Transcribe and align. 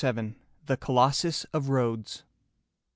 CVII. 0.01 0.33
THE 0.65 0.77
COLOSSUS 0.77 1.43
OF 1.53 1.69
RHODES. 1.69 2.23